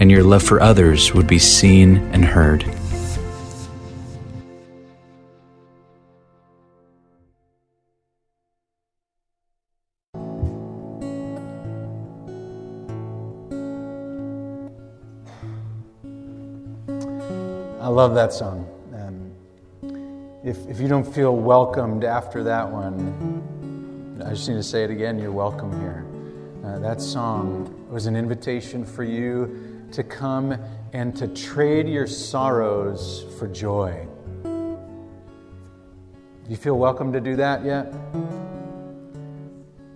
[0.00, 2.64] and your love for others would be seen and heard.
[17.78, 18.66] I love that song.
[18.94, 19.30] Um,
[20.42, 24.90] if, if you don't feel welcomed after that one, I just need to say it
[24.90, 26.06] again you're welcome here.
[26.64, 30.56] Uh, that song was an invitation for you to come
[30.92, 34.06] and to trade your sorrows for joy.
[34.42, 34.78] Do
[36.48, 37.92] you feel welcome to do that yet?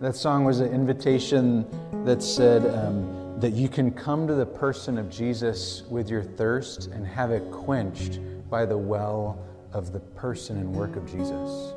[0.00, 1.66] That song was an invitation
[2.04, 6.88] that said um, that you can come to the person of Jesus with your thirst
[6.88, 8.20] and have it quenched
[8.50, 9.38] by the well
[9.72, 11.74] of the person and work of Jesus.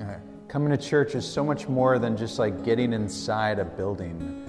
[0.00, 4.47] Uh, coming to church is so much more than just like getting inside a building.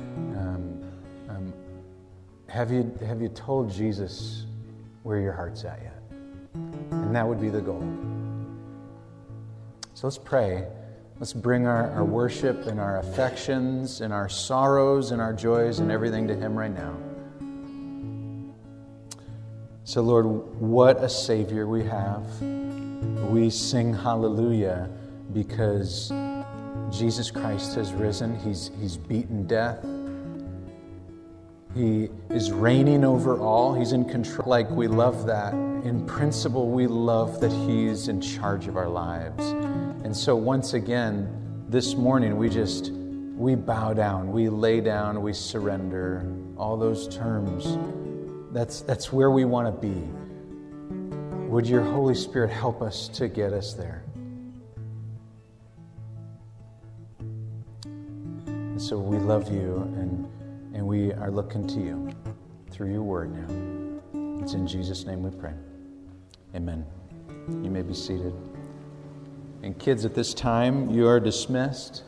[2.60, 4.44] Have you, have you told Jesus
[5.04, 5.96] where your heart's at yet?
[6.92, 7.82] And that would be the goal.
[9.94, 10.68] So let's pray.
[11.22, 15.90] Let's bring our, our worship and our affections and our sorrows and our joys and
[15.90, 16.98] everything to Him right now.
[19.86, 20.26] So, Lord,
[20.60, 22.42] what a Savior we have.
[23.32, 24.90] We sing hallelujah
[25.32, 26.12] because
[26.92, 29.82] Jesus Christ has risen, He's, he's beaten death.
[31.76, 33.76] He is reigning over all.
[33.76, 34.50] He's in control.
[34.50, 35.54] Like we love that.
[35.54, 39.50] In principle, we love that He's in charge of our lives.
[40.04, 45.32] And so, once again, this morning, we just we bow down, we lay down, we
[45.32, 46.26] surrender.
[46.58, 47.78] All those terms.
[48.52, 49.96] That's that's where we want to be.
[51.50, 54.04] Would your Holy Spirit help us to get us there?
[57.92, 60.28] And so we love you and
[60.74, 62.10] and we are looking to you
[62.70, 64.42] through your word now.
[64.42, 65.54] It's in Jesus' name we pray.
[66.56, 66.86] Amen.
[67.48, 68.34] You may be seated.
[69.64, 72.04] And kids, at this time, you are dismissed.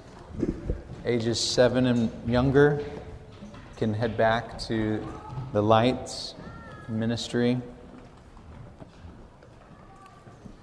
[1.06, 2.84] Ages seven and younger
[3.78, 5.06] can head back to
[5.54, 6.36] the lights
[6.88, 7.60] ministry.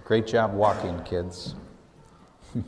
[0.05, 1.55] Great job walking, kids.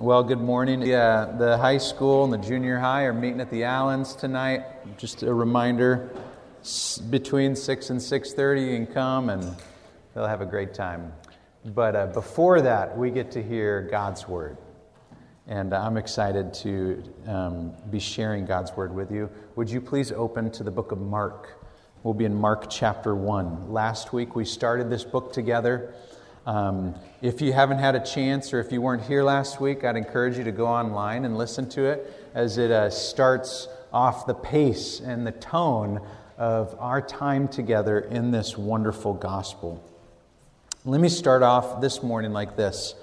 [0.00, 0.82] Well, good morning.
[0.82, 4.64] Yeah, the high school and the junior high are meeting at the Allens tonight.
[4.98, 6.10] Just a reminder,
[7.10, 9.54] between 6 and 6.30 you can come and
[10.12, 11.12] they'll have a great time.
[11.64, 14.58] But uh, before that, we get to hear God's Word.
[15.46, 19.30] And I'm excited to um, be sharing God's Word with you.
[19.54, 21.64] Would you please open to the book of Mark?
[22.02, 23.72] We'll be in Mark chapter 1.
[23.72, 25.94] Last week we started this book together.
[26.46, 29.96] Um, if you haven't had a chance or if you weren't here last week, I'd
[29.96, 34.34] encourage you to go online and listen to it as it uh, starts off the
[34.34, 36.06] pace and the tone
[36.36, 39.82] of our time together in this wonderful gospel.
[40.84, 42.94] Let me start off this morning like this.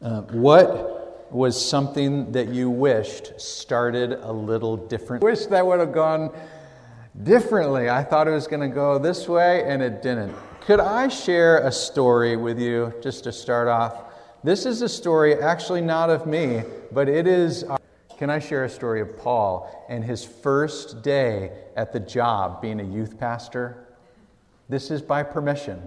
[0.00, 5.24] Uh, what was something that you wished started a little different?
[5.24, 6.30] Wish that would have gone
[7.24, 7.90] differently.
[7.90, 10.34] I thought it was going to go this way and it didn't.
[10.66, 14.04] Could I share a story with you just to start off?
[14.42, 17.64] This is a story actually not of me, but it is.
[17.64, 17.76] Uh,
[18.16, 22.80] can I share a story of Paul and his first day at the job being
[22.80, 23.88] a youth pastor?
[24.70, 25.82] This is by permission.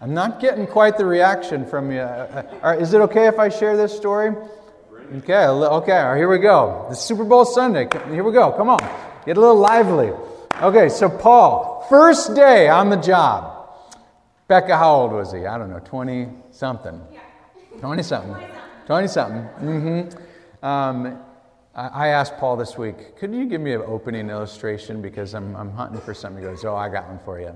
[0.00, 2.00] I'm not getting quite the reaction from you.
[2.00, 4.34] Uh, uh, is it okay if I share this story?
[5.18, 6.86] Okay, okay, here we go.
[6.88, 7.86] The Super Bowl Sunday.
[8.10, 8.50] Here we go.
[8.50, 8.80] Come on.
[9.24, 10.10] Get a little lively.
[10.60, 13.55] Okay, so Paul, first day on the job.
[14.48, 15.46] Becca, how old was he?
[15.46, 17.00] I don't know, 20 something.
[17.80, 18.48] 20 something.
[18.86, 19.42] 20 something.
[19.66, 20.64] Mm-hmm.
[20.64, 21.18] Um,
[21.74, 25.70] I asked Paul this week, could you give me an opening illustration because I'm, I'm
[25.72, 26.42] hunting for something.
[26.42, 27.54] He goes, oh, I got one for you.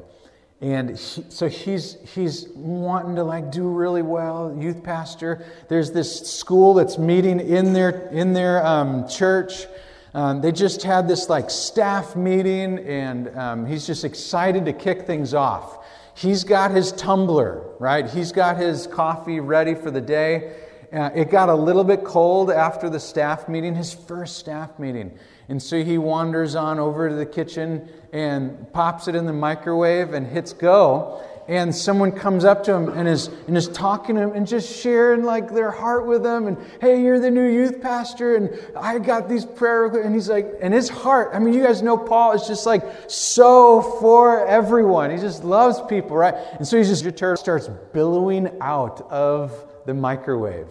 [0.61, 5.43] And he, so he's, he's wanting to like do really well, youth pastor.
[5.69, 9.67] There's this school that's meeting in their, in their um, church.
[10.13, 15.07] Um, they just had this like staff meeting, and um, he's just excited to kick
[15.07, 15.80] things off.
[16.15, 18.09] He's got his tumbler, right?
[18.09, 20.53] He's got his coffee ready for the day.
[20.93, 25.17] uh, it got a little bit cold after the staff meeting, his first staff meeting.
[25.49, 30.15] And so he wanders on over to the kitchen and pops it in the microwave
[30.15, 34.23] and hits go and someone comes up to him and is, and is talking to
[34.23, 37.83] him and just sharing like their heart with him and hey you're the new youth
[37.83, 41.63] pastor and i got these prayer and he's like and his heart i mean you
[41.63, 45.11] guys know paul is just like so for everyone.
[45.11, 46.35] He just loves people right?
[46.53, 49.53] And so he's just guitar starts billowing out of
[49.87, 50.69] the microwave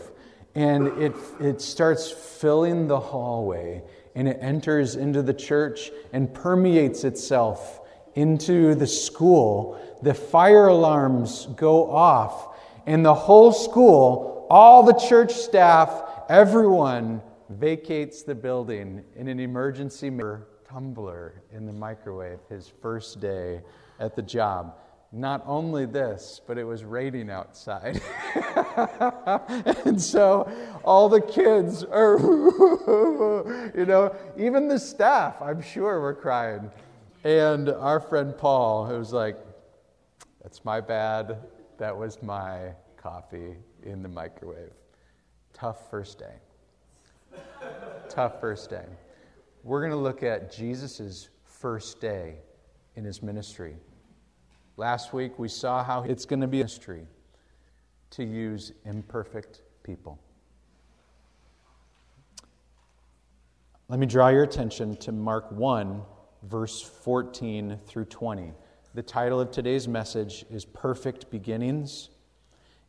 [0.56, 3.84] and it, it starts filling the hallway
[4.16, 7.79] and it enters into the church and permeates itself
[8.20, 15.34] into the school the fire alarms go off, and the whole school, all the church
[15.34, 20.12] staff, everyone vacates the building in an emergency
[20.68, 23.62] tumbler in the microwave his first day
[24.00, 24.76] at the job.
[25.12, 28.00] Not only this, but it was raining outside.
[29.86, 30.50] and so
[30.84, 32.20] all the kids are,
[33.76, 36.70] you know, even the staff, I'm sure, were crying.
[37.24, 39.38] And our friend Paul, who's like,
[40.42, 41.38] that's my bad.
[41.78, 44.72] That was my coffee in the microwave.
[45.54, 46.36] Tough first day.
[48.08, 48.86] Tough first day.
[49.64, 52.36] We're going to look at Jesus' first day
[52.96, 53.76] in his ministry.
[54.78, 57.06] Last week we saw how it's going to be a ministry
[58.12, 60.18] to use imperfect people.
[63.90, 66.02] Let me draw your attention to Mark 1,
[66.44, 68.54] verse 14 through 20.
[68.94, 72.10] The title of today's message is Perfect Beginnings.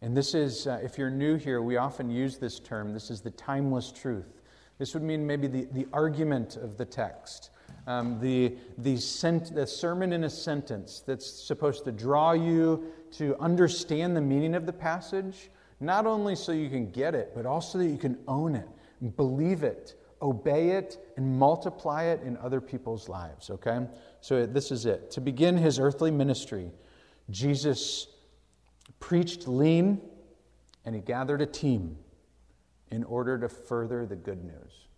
[0.03, 2.95] And this is, uh, if you're new here, we often use this term.
[2.95, 4.41] This is the timeless truth.
[4.79, 7.51] This would mean maybe the, the argument of the text,
[7.87, 13.37] um, the, the, sent, the sermon in a sentence that's supposed to draw you to
[13.41, 15.51] understand the meaning of the passage,
[15.81, 18.69] not only so you can get it, but also that you can own it,
[19.17, 23.87] believe it, obey it, and multiply it in other people's lives, okay?
[24.21, 25.11] So this is it.
[25.13, 26.71] To begin his earthly ministry,
[27.31, 28.07] Jesus
[28.99, 30.01] preached lean
[30.85, 31.97] and he gathered a team
[32.91, 34.89] in order to further the good news.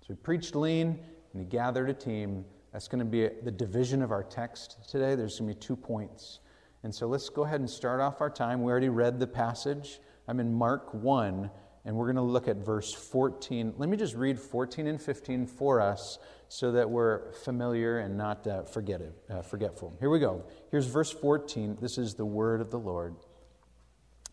[0.00, 0.98] So he preached lean
[1.32, 2.44] and he gathered a team.
[2.72, 5.14] That's going to be the division of our text today.
[5.14, 6.40] There's going to be two points.
[6.82, 8.62] And so let's go ahead and start off our time.
[8.62, 10.00] We already read the passage.
[10.28, 11.50] I'm in Mark 1,
[11.88, 13.72] and we're going to look at verse 14.
[13.78, 18.46] Let me just read 14 and 15 for us so that we're familiar and not
[18.46, 18.64] uh,
[19.30, 19.96] uh, forgetful.
[19.98, 20.44] Here we go.
[20.70, 21.78] Here's verse 14.
[21.80, 23.16] This is the word of the Lord.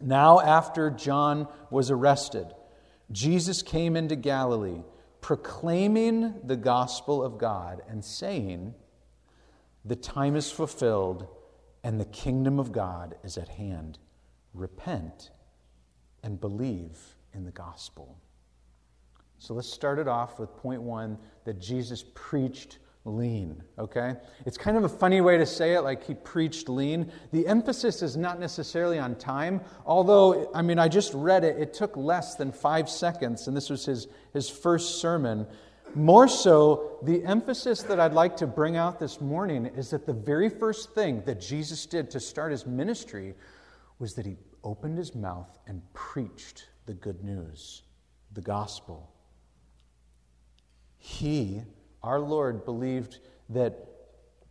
[0.02, 2.48] Now, after John was arrested,
[3.10, 4.81] Jesus came into Galilee,
[5.22, 8.75] proclaiming the gospel of God and saying,
[9.86, 11.25] The time is fulfilled
[11.86, 13.98] and the kingdom of God is at hand.
[14.54, 15.30] Repent
[16.22, 18.17] and believe in the gospel.
[19.37, 24.15] So let's start it off with point one that Jesus preached lean, okay?
[24.45, 27.11] It's kind of a funny way to say it, like he preached lean.
[27.31, 31.57] The emphasis is not necessarily on time, although, I mean, I just read it.
[31.59, 35.45] It took less than five seconds, and this was his, his first sermon.
[35.93, 40.13] More so, the emphasis that I'd like to bring out this morning is that the
[40.13, 43.35] very first thing that Jesus did to start his ministry
[43.99, 47.83] was that he opened his mouth and preached the good news,
[48.33, 49.11] the gospel.
[50.97, 51.61] He,
[52.03, 53.87] our Lord, believed that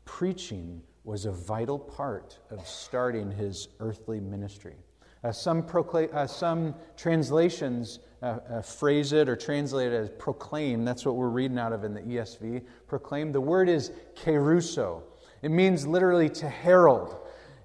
[0.05, 4.77] preaching was a vital part of starting his earthly ministry.
[5.23, 5.67] Uh, some,
[6.13, 10.85] uh, some translations uh, uh, phrase it or translate it as proclaim.
[10.85, 12.63] That's what we're reading out of in the ESV.
[12.87, 13.33] Proclaim.
[13.33, 15.03] The word is kerusso.
[15.41, 17.17] It means literally to herald.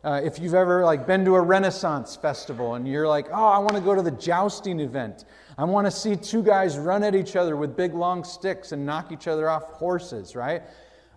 [0.01, 3.57] Uh, if you've ever like been to a Renaissance festival and you're like, oh, I
[3.57, 5.25] want to go to the jousting event,
[5.57, 8.85] I want to see two guys run at each other with big long sticks and
[8.85, 10.61] knock each other off horses, right?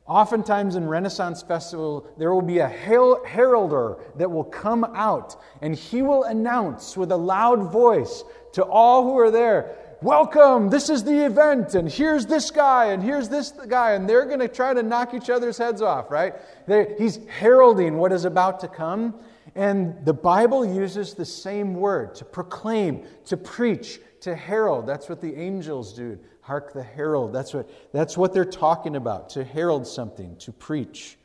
[0.09, 6.03] Oftentimes in Renaissance Festival, there will be a heralder that will come out and he
[6.03, 8.25] will announce with a loud voice
[8.55, 13.01] to all who are there, Welcome, this is the event, and here's this guy, and
[13.01, 16.35] here's this guy, and they're going to try to knock each other's heads off, right?
[16.67, 19.15] They're, he's heralding what is about to come.
[19.55, 24.89] And the Bible uses the same word to proclaim, to preach, to herald.
[24.89, 26.19] That's what the angels do.
[26.41, 27.33] Hark the herald.
[27.33, 31.17] That's what, that's what they're talking about to herald something, to preach.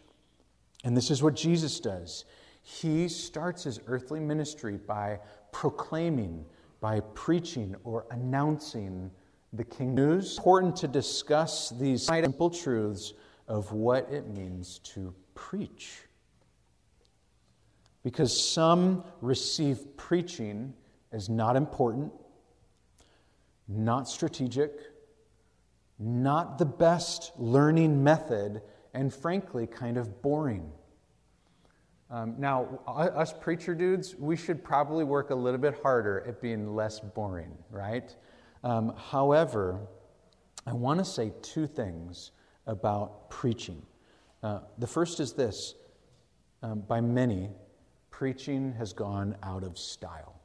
[0.84, 2.26] And this is what Jesus does.
[2.62, 5.20] He starts his earthly ministry by
[5.52, 6.46] proclaiming,
[6.88, 9.12] by preaching or announcing
[9.52, 10.28] the king news.
[10.28, 13.12] It's Important to discuss these simple truths
[13.50, 15.98] of what it means to preach.
[18.04, 20.74] Because some receive preaching
[21.12, 22.14] as not important
[23.68, 24.72] not strategic,
[26.00, 28.62] not the best learning method,
[28.94, 30.72] and frankly, kind of boring.
[32.10, 36.74] Um, now, us preacher dudes, we should probably work a little bit harder at being
[36.74, 38.16] less boring, right?
[38.64, 39.82] Um, however,
[40.66, 42.32] I want to say two things
[42.66, 43.82] about preaching.
[44.42, 45.76] Uh, the first is this
[46.64, 47.50] um, by many,
[48.10, 50.37] preaching has gone out of style.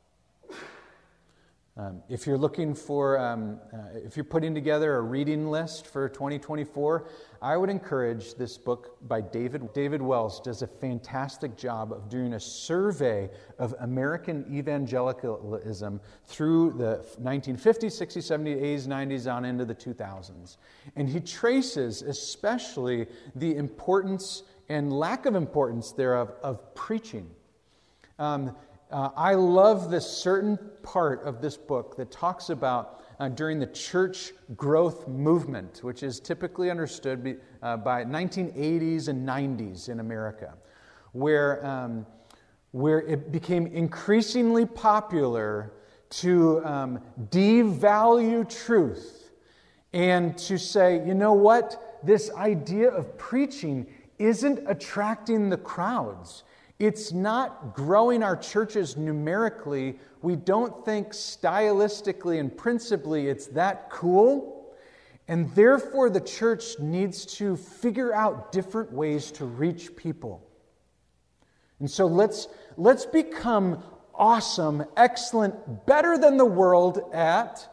[1.75, 6.07] Um, if you're looking for, um, uh, if you're putting together a reading list for
[6.07, 7.09] 2024,
[7.41, 9.73] I would encourage this book by David.
[9.73, 17.07] David Wells does a fantastic job of doing a survey of American evangelicalism through the
[17.23, 20.59] 1950s, 60s, 70s, 80s, 90s, on into the 2000s.
[20.97, 27.31] And he traces especially the importance and lack of importance thereof of preaching.
[28.19, 28.55] Um,
[28.93, 33.67] uh, I love this certain part of this book that talks about uh, during the
[33.67, 40.55] church growth movement, which is typically understood uh, by 1980s and 90s in America,
[41.13, 42.07] where, um,
[42.73, 45.73] where it became increasingly popular
[46.11, 49.31] to um, devalue truth
[49.93, 53.87] and to say, you know what, this idea of preaching
[54.19, 56.45] isn't attracting the crowds.
[56.83, 60.01] It's not growing our churches numerically.
[60.21, 64.75] We don't think stylistically and principally it's that cool.
[65.29, 70.45] And therefore, the church needs to figure out different ways to reach people.
[71.79, 77.65] And so let's, let's become awesome, excellent, better than the world at,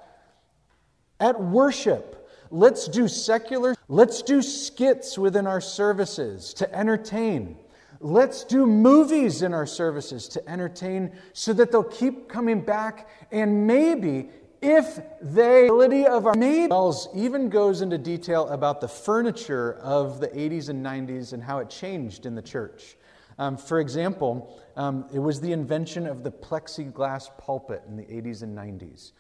[1.19, 2.29] at worship.
[2.51, 7.57] Let's do secular, let's do skits within our services to entertain.
[8.01, 13.09] Let's do movies in our services to entertain so that they'll keep coming back.
[13.31, 14.29] And maybe,
[14.61, 20.29] if they, ability of our Wells even goes into detail about the furniture of the
[20.29, 22.95] 80s and 90s and how it changed in the church.
[23.37, 28.43] Um, for example, um, it was the invention of the plexiglass pulpit in the 80s
[28.43, 29.11] and 90s.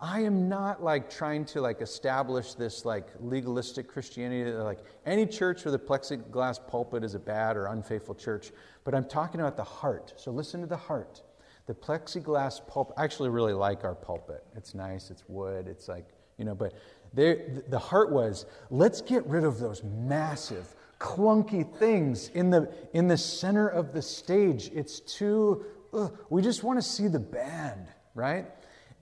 [0.00, 5.26] I am not like trying to like establish this like legalistic Christianity that like any
[5.26, 8.52] church with a plexiglass pulpit is a bad or unfaithful church,
[8.84, 10.14] but I'm talking about the heart.
[10.16, 11.22] So listen to the heart.
[11.66, 12.94] The plexiglass pulpit.
[12.96, 14.44] I actually really like our pulpit.
[14.56, 15.10] It's nice.
[15.10, 15.66] It's wood.
[15.66, 16.06] It's like
[16.38, 16.74] you know, but
[17.12, 23.18] the heart was let's get rid of those massive clunky things in the in the
[23.18, 24.70] center of the stage.
[24.72, 25.64] It's too.
[25.92, 28.46] Ugh, we just want to see the band, right?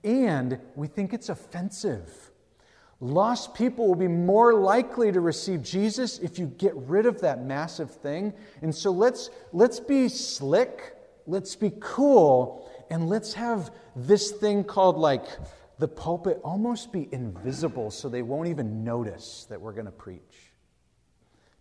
[0.07, 2.31] And we think it's offensive.
[3.01, 7.43] Lost people will be more likely to receive Jesus if you get rid of that
[7.43, 8.33] massive thing.
[8.61, 10.95] And so let's, let's be slick,
[11.27, 15.25] let's be cool, and let's have this thing called like
[15.77, 20.53] the pulpit almost be invisible so they won't even notice that we're going to preach.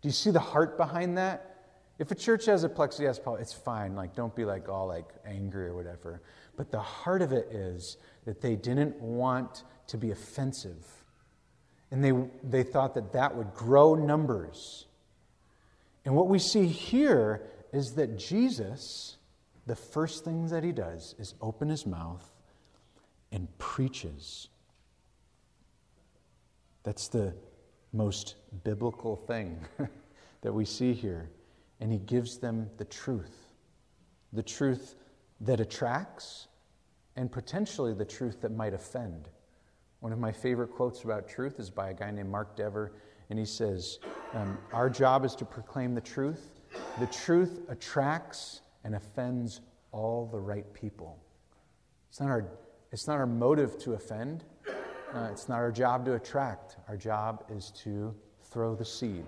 [0.03, 1.56] Do you see the heart behind that?
[1.99, 3.95] If a church has a plexiglass pulpit, it's fine.
[3.95, 6.21] Like, don't be like all like angry or whatever.
[6.57, 10.85] But the heart of it is that they didn't want to be offensive.
[11.91, 12.13] And they,
[12.43, 14.87] they thought that that would grow numbers.
[16.05, 19.17] And what we see here is that Jesus,
[19.67, 22.25] the first thing that he does is open his mouth
[23.33, 24.49] and preaches.
[26.83, 27.35] That's the
[27.93, 29.59] most biblical thing
[30.43, 31.31] that we see here.
[31.81, 33.47] And he gives them the truth
[34.33, 34.97] the truth
[35.41, 36.49] that attracts
[37.17, 39.29] and potentially the truth that might offend.
[40.01, 42.93] One of my favorite quotes about truth is by a guy named Mark Dever,
[43.31, 43.99] and he says,
[44.35, 46.61] um, Our job is to proclaim the truth.
[47.01, 51.19] The truth attracts and offends all the right people.
[52.11, 52.47] It's not our,
[52.93, 54.45] it's not our motive to offend,
[55.15, 56.77] uh, it's not our job to attract.
[56.89, 59.25] Our job is to throw the seed.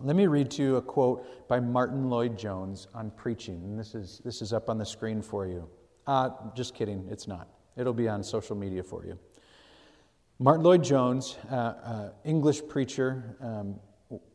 [0.00, 4.20] Let me read to you a quote by Martyn Lloyd-Jones on preaching, and this is,
[4.24, 5.68] this is up on the screen for you.
[6.06, 7.48] Uh, just kidding, it's not.
[7.76, 9.18] It'll be on social media for you.
[10.40, 13.76] Martyn Lloyd-Jones, uh, uh, English preacher, um,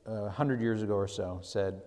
[0.06, 1.82] a hundred years ago or so, said,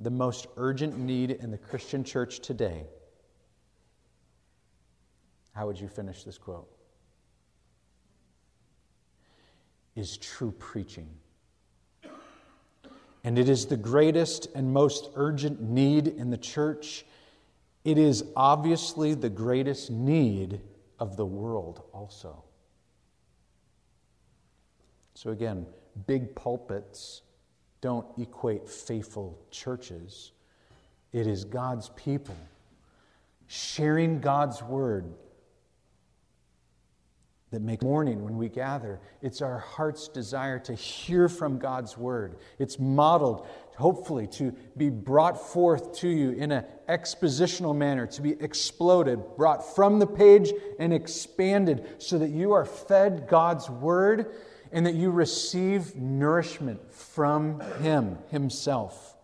[0.00, 2.86] "The most urgent need in the Christian church today."
[5.52, 6.68] How would you finish this quote?
[9.94, 11.08] Is true preaching.
[13.24, 17.04] And it is the greatest and most urgent need in the church
[17.84, 20.60] it is obviously the greatest need
[20.98, 22.44] of the world, also.
[25.14, 25.66] So, again,
[26.06, 27.22] big pulpits
[27.80, 30.32] don't equate faithful churches.
[31.12, 32.36] It is God's people
[33.48, 35.12] sharing God's word
[37.52, 38.98] that make morning when we gather.
[39.20, 42.36] It's our heart's desire to hear from God's word.
[42.58, 48.32] It's modeled, hopefully, to be brought forth to you in an expositional manner, to be
[48.40, 54.34] exploded, brought from the page and expanded so that you are fed God's word
[54.72, 59.14] and that you receive nourishment from Him Himself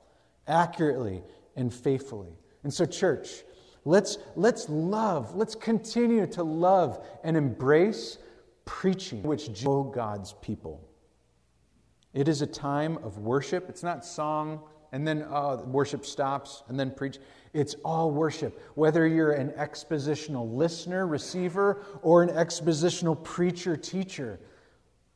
[0.47, 1.23] accurately
[1.57, 2.37] and faithfully.
[2.63, 3.43] And so, church,
[3.85, 8.19] Let's, let's love, let's continue to love and embrace
[8.65, 10.87] preaching, which show God's people.
[12.13, 13.69] It is a time of worship.
[13.69, 14.61] It's not song
[14.93, 17.19] and then uh, worship stops and then preach.
[17.53, 18.61] It's all worship.
[18.75, 24.41] Whether you're an expositional listener, receiver, or an expositional preacher, teacher,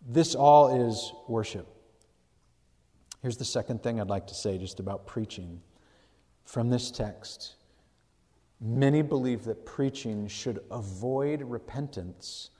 [0.07, 1.66] this all is worship.
[3.23, 5.61] Here's the second thing I'd like to say just about preaching
[6.45, 7.54] from this text.
[8.64, 12.50] Many believe that preaching should avoid repentance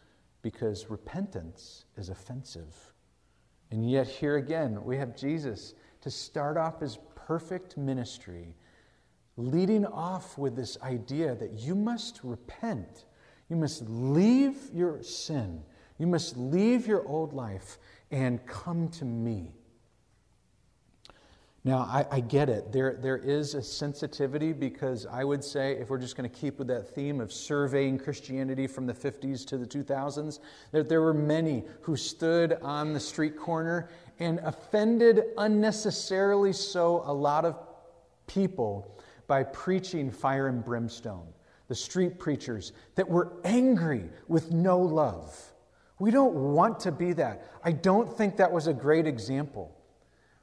[0.43, 2.93] because repentance is offensive.
[3.71, 8.57] And yet, here again, we have Jesus to start off his perfect ministry,
[9.37, 13.05] leading off with this idea that you must repent.
[13.49, 15.63] You must leave your sin.
[15.99, 17.79] You must leave your old life
[18.11, 19.55] and come to me.
[21.64, 22.73] Now, I, I, get it.
[22.73, 26.59] There, there is a sensitivity because I would say, if we're just going to keep
[26.59, 30.40] with that theme of surveying Christianity from the 50s to the 2000s,
[30.73, 37.12] that there were many who stood on the street corner and offended unnecessarily so a
[37.12, 37.57] lot of
[38.26, 41.28] people by preaching fire and brimstone.
[41.69, 45.40] The street preachers that were angry with no love.
[46.00, 47.47] We don't want to be that.
[47.62, 49.78] I don't think that was a great example.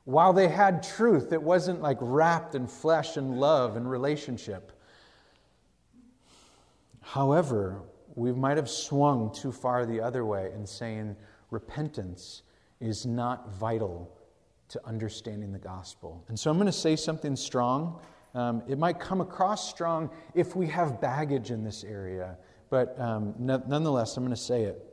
[0.09, 4.71] While they had truth, it wasn't like wrapped in flesh and love and relationship.
[7.01, 7.83] However,
[8.15, 11.15] we might have swung too far the other way in saying
[11.51, 12.41] repentance
[12.79, 14.11] is not vital
[14.69, 16.25] to understanding the gospel.
[16.27, 17.99] And so I'm going to say something strong.
[18.33, 22.35] Um, it might come across strong if we have baggage in this area,
[22.71, 24.83] but um, nonetheless, I'm going to say it.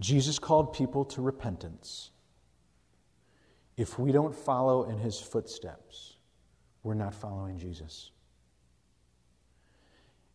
[0.00, 2.10] Jesus called people to repentance.
[3.78, 6.16] If we don't follow in his footsteps,
[6.82, 8.10] we're not following Jesus.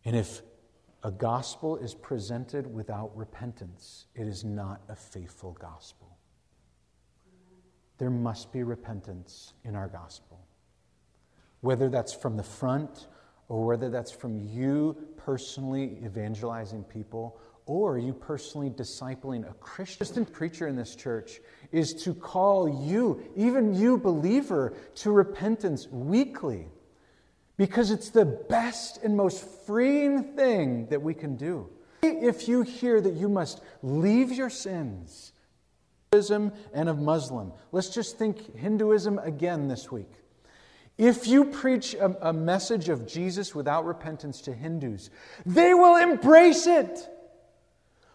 [0.06, 0.40] And if
[1.02, 6.16] a gospel is presented without repentance, it is not a faithful gospel.
[7.98, 10.40] There must be repentance in our gospel.
[11.60, 13.08] Whether that's from the front
[13.50, 20.68] or whether that's from you personally evangelizing people or you personally discipling a Christian preacher
[20.68, 21.40] in this church
[21.72, 26.68] is to call you, even you believer, to repentance weekly
[27.56, 31.68] because it's the best and most freeing thing that we can do.
[32.02, 35.32] If you hear that you must leave your sins,
[36.12, 40.10] Hinduism and of Muslim, let's just think Hinduism again this week.
[40.96, 45.10] If you preach a, a message of Jesus without repentance to Hindus,
[45.44, 47.08] they will embrace it.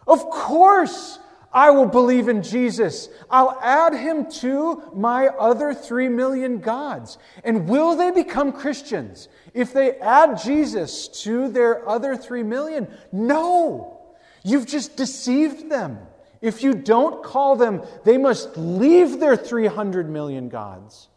[0.06, 1.18] Of course,
[1.52, 3.08] I will believe in Jesus.
[3.28, 7.18] I'll add him to my other three million gods.
[7.42, 12.86] And will they become Christians if they add Jesus to their other three million?
[13.10, 13.98] No.
[14.44, 15.98] You've just deceived them.
[16.40, 21.08] If you don't call them, they must leave their 300 million gods.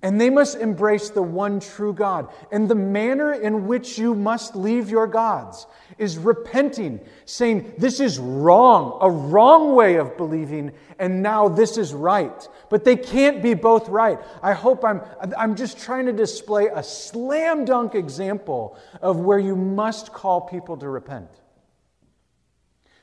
[0.00, 2.28] And they must embrace the one true God.
[2.52, 5.66] And the manner in which you must leave your gods
[5.98, 11.92] is repenting, saying, This is wrong, a wrong way of believing, and now this is
[11.92, 12.48] right.
[12.70, 14.20] But they can't be both right.
[14.40, 15.00] I hope I'm,
[15.36, 20.76] I'm just trying to display a slam dunk example of where you must call people
[20.76, 21.30] to repent.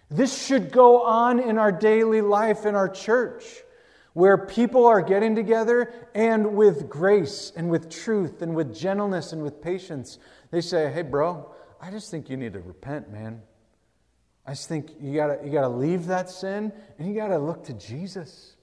[0.09, 3.43] This should go on in our daily life in our church
[4.15, 9.43] where people are getting together and with grace and with truth and with gentleness and
[9.43, 10.19] with patience,
[10.51, 13.41] they say, Hey, bro, I just think you need to repent, man.
[14.45, 17.73] I just think you gotta, you gotta leave that sin and you gotta look to
[17.73, 18.55] Jesus.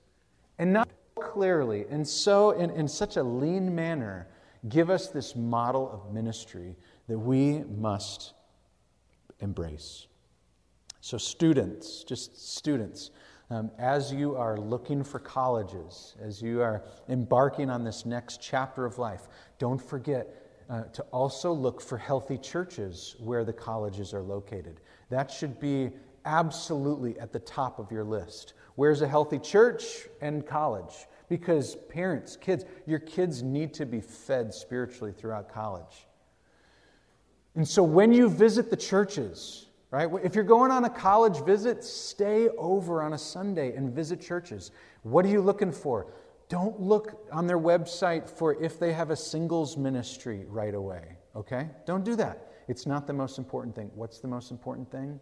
[0.58, 4.28] And not clearly and so in, in such a lean manner
[4.70, 6.76] give us this model of ministry
[7.08, 8.32] that we must
[9.40, 10.06] embrace.
[11.02, 13.10] So, students, just students,
[13.52, 18.86] um, as you are looking for colleges, as you are embarking on this next chapter
[18.86, 24.22] of life, don't forget uh, to also look for healthy churches where the colleges are
[24.22, 24.80] located.
[25.10, 25.90] That should be
[26.24, 28.54] absolutely at the top of your list.
[28.76, 29.84] Where's a healthy church
[30.22, 30.94] and college?
[31.28, 36.06] Because parents, kids, your kids need to be fed spiritually throughout college.
[37.54, 40.08] And so when you visit the churches, right?
[40.24, 44.72] If you're going on a college visit, stay over on a Sunday and visit churches.
[45.02, 46.06] What are you looking for?
[46.48, 51.68] Don't look on their website for if they have a singles ministry right away, okay?
[51.86, 52.48] Don't do that.
[52.68, 53.90] It's not the most important thing.
[53.94, 55.20] What's the most important thing?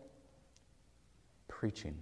[1.48, 1.98] Preaching.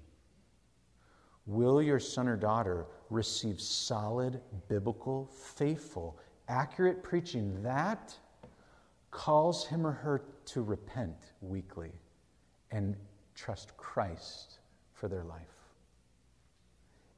[1.46, 8.14] Will your son or daughter receive solid, biblical, faithful, accurate preaching that
[9.10, 11.92] calls him or her to repent weekly
[12.70, 12.96] and
[13.34, 14.58] trust Christ
[14.92, 15.40] for their life?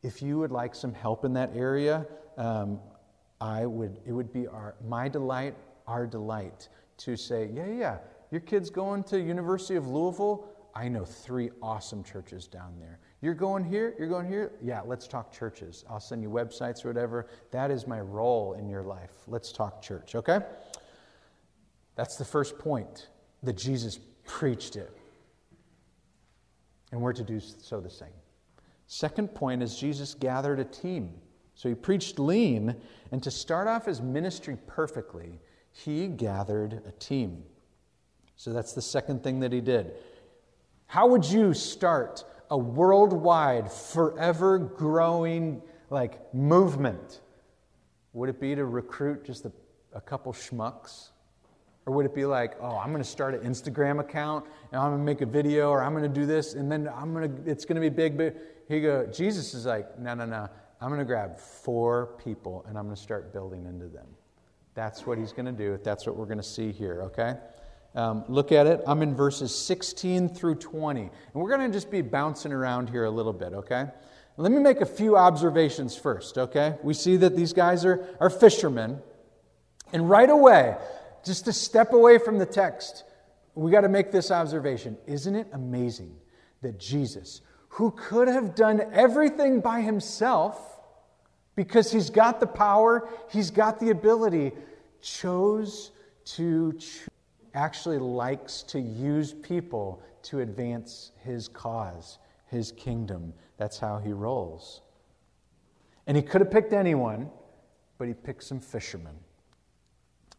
[0.02, 2.80] If you would like some help in that area, um,
[3.40, 5.54] I would, it would be our, my delight,
[5.86, 7.98] our delight to say, yeah, yeah,
[8.30, 10.46] your kid's going to University of Louisville.
[10.74, 13.00] I know three awesome churches down there.
[13.22, 13.94] You're going here?
[13.98, 14.52] You're going here?
[14.62, 15.84] Yeah, let's talk churches.
[15.90, 17.26] I'll send you websites or whatever.
[17.50, 19.10] That is my role in your life.
[19.26, 20.40] Let's talk church, okay?
[21.96, 23.08] That's the first point
[23.42, 24.96] that Jesus preached it.
[26.92, 28.08] And we're to do so the same.
[28.86, 31.14] Second point is Jesus gathered a team.
[31.54, 32.74] So he preached lean,
[33.12, 35.38] and to start off his ministry perfectly,
[35.72, 37.44] he gathered a team.
[38.36, 39.92] So that's the second thing that he did.
[40.86, 47.20] How would you start a worldwide, forever growing like movement?
[48.12, 49.52] Would it be to recruit just a,
[49.92, 51.10] a couple schmucks?
[51.86, 54.90] Or would it be like, oh, I'm going to start an Instagram account and I'm
[54.90, 57.44] going to make a video or I'm going to do this and then I'm going
[57.44, 58.34] to, it's going to be big, big.
[58.68, 60.48] He go, Jesus is like, no, no, no.
[60.80, 64.06] I'm going to grab four people and I'm going to start building into them.
[64.74, 65.78] That's what he's going to do.
[65.82, 67.34] That's what we're going to see here, okay?
[67.94, 68.80] Um, look at it.
[68.86, 71.00] I'm in verses 16 through 20.
[71.00, 73.86] And we're going to just be bouncing around here a little bit, okay?
[74.36, 76.76] Let me make a few observations first, okay?
[76.82, 79.00] We see that these guys are, are fishermen.
[79.92, 80.76] And right away,
[81.24, 83.04] just to step away from the text,
[83.54, 84.96] we got to make this observation.
[85.06, 86.16] Isn't it amazing
[86.62, 90.78] that Jesus, who could have done everything by himself,
[91.56, 94.52] because he's got the power, he's got the ability,
[95.02, 95.92] chose
[96.24, 97.08] to choose
[97.54, 103.32] actually likes to use people to advance his cause, his kingdom.
[103.56, 104.82] That's how he rolls.
[106.06, 107.30] And he could have picked anyone,
[107.98, 109.14] but he picked some fishermen.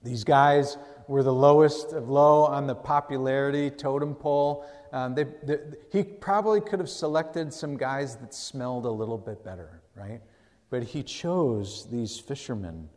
[0.04, 4.66] These guys were the lowest of low on the popularity totem pole.
[4.92, 5.60] Um, they, they,
[5.92, 10.22] he probably could have selected some guys that smelled a little bit better, right?
[10.70, 12.90] But he chose these fishermen.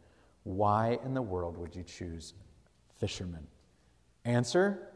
[0.45, 2.35] Why in the world would you choose
[2.99, 3.47] fishermen?
[4.25, 4.95] Answer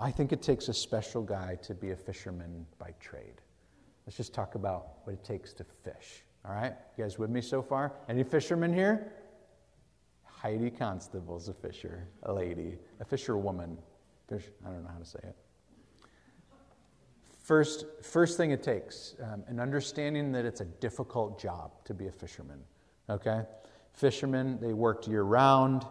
[0.00, 3.42] I think it takes a special guy to be a fisherman by trade.
[4.06, 6.24] Let's just talk about what it takes to fish.
[6.46, 6.72] All right?
[6.96, 7.92] You guys with me so far?
[8.08, 9.12] Any fishermen here?
[10.40, 13.76] Heidi Constable's a fisher, a lady, a fisherwoman.
[14.26, 15.36] Fish, I don't know how to say it.
[17.42, 22.06] First, first thing it takes, um, an understanding that it's a difficult job to be
[22.06, 22.58] a fisherman.
[23.10, 23.42] Okay?
[23.92, 25.84] Fishermen, they worked year round.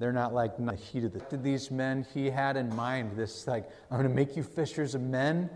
[0.00, 1.20] They're not like the heat of the.
[1.20, 4.96] Did these men, he had in mind this like, I'm going to make you fishers
[4.96, 5.48] of men.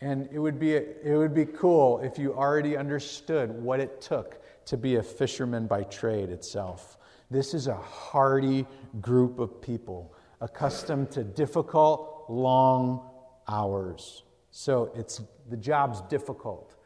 [0.00, 4.42] And it would, be, it would be cool if you already understood what it took
[4.66, 6.98] to be a fisherman by trade itself.
[7.32, 8.66] This is a hardy
[9.00, 13.08] group of people, accustomed to difficult, long
[13.48, 14.24] hours.
[14.50, 16.76] So it's, the job's difficult.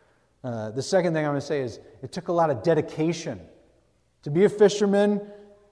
[0.44, 3.40] Uh, the second thing I'm going to say is it took a lot of dedication.
[4.22, 5.20] To be a fisherman,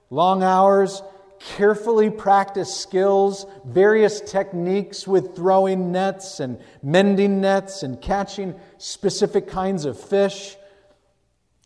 [0.09, 1.01] long hours,
[1.39, 9.85] carefully practice skills, various techniques with throwing nets and mending nets and catching specific kinds
[9.85, 10.57] of fish,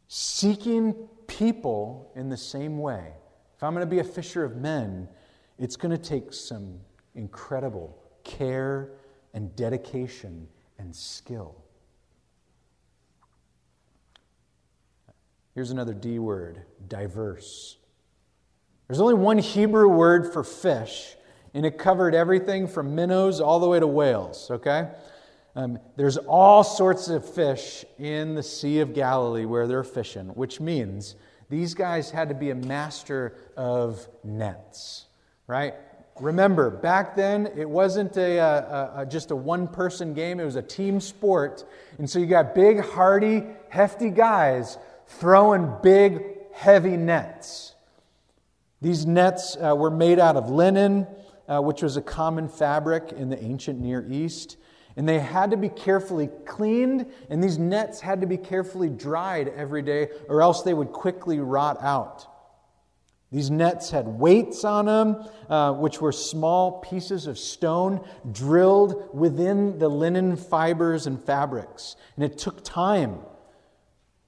[0.08, 1.10] seeking
[1.40, 3.14] people in the same way.
[3.56, 5.08] If I'm going to be a fisher of men,
[5.58, 6.76] it's going to take some
[7.16, 8.90] incredible care
[9.34, 10.50] and dedication
[10.80, 11.56] and skill.
[15.56, 17.78] Here's another D word diverse.
[18.88, 21.16] There's only one Hebrew word for fish,
[21.54, 24.90] and it covered everything from minnows all the way to whales, okay?
[25.56, 30.60] Um, there's all sorts of fish in the Sea of Galilee where they're fishing, which
[30.60, 31.16] means
[31.50, 35.06] these guys had to be a master of nets,
[35.48, 35.74] right?
[36.20, 40.58] Remember, back then it wasn't a, a, a just a one person game, it was
[40.58, 41.64] a team sport.
[41.98, 47.74] And so you got big, hardy, hefty guys throwing big, heavy nets.
[48.82, 51.08] These nets uh, were made out of linen,
[51.48, 54.58] uh, which was a common fabric in the ancient Near East.
[55.00, 59.48] And they had to be carefully cleaned, and these nets had to be carefully dried
[59.56, 62.28] every day, or else they would quickly rot out.
[63.32, 69.80] These nets had weights on them, uh, which were small pieces of stone drilled within
[69.80, 71.96] the linen fibers and fabrics.
[72.18, 73.20] And it took time.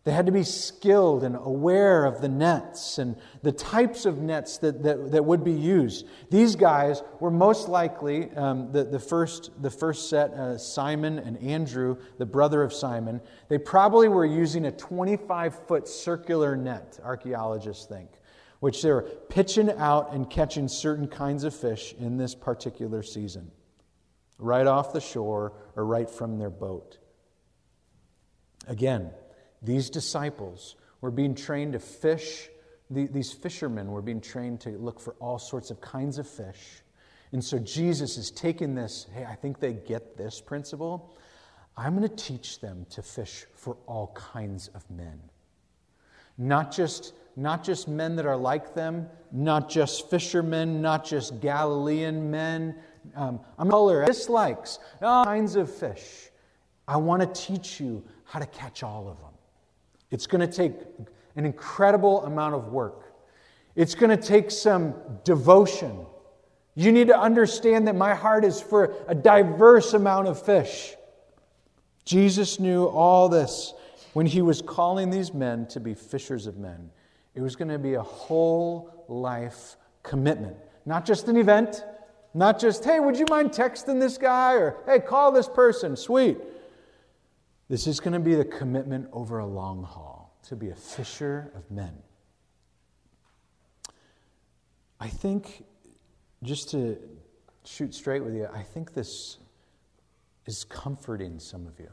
[0.03, 4.57] They had to be skilled and aware of the nets and the types of nets
[4.57, 6.07] that, that, that would be used.
[6.31, 11.37] These guys were most likely, um, the, the, first, the first set, uh, Simon and
[11.37, 17.85] Andrew, the brother of Simon, they probably were using a 25 foot circular net, archaeologists
[17.85, 18.09] think
[18.61, 23.51] which they were pitching out and catching certain kinds of fish in this particular season,
[24.37, 26.99] right off the shore or right from their boat.
[28.67, 29.09] Again,
[29.61, 32.49] these disciples were being trained to fish.
[32.89, 36.81] These fishermen were being trained to look for all sorts of kinds of fish.
[37.31, 41.15] And so Jesus is taking this hey, I think they get this principle.
[41.77, 45.19] I'm going to teach them to fish for all kinds of men.
[46.37, 52.29] Not just not just men that are like them, not just fishermen, not just Galilean
[52.29, 52.75] men.
[53.15, 56.29] Um, I'm color, dislikes, all kinds of fish.
[56.87, 59.30] I want to teach you how to catch all of them.
[60.11, 60.73] It's going to take
[61.35, 63.13] an incredible amount of work.
[63.75, 64.93] It's going to take some
[65.23, 66.05] devotion.
[66.75, 70.95] You need to understand that my heart is for a diverse amount of fish.
[72.05, 73.73] Jesus knew all this
[74.13, 76.89] when he was calling these men to be fishers of men.
[77.33, 81.85] It was going to be a whole life commitment, not just an event,
[82.33, 84.53] not just, hey, would you mind texting this guy?
[84.53, 85.95] Or, hey, call this person.
[85.95, 86.37] Sweet.
[87.71, 91.53] This is going to be the commitment over a long haul to be a fisher
[91.55, 91.93] of men.
[94.99, 95.63] I think,
[96.43, 96.97] just to
[97.63, 99.37] shoot straight with you, I think this
[100.45, 101.89] is comforting some of you.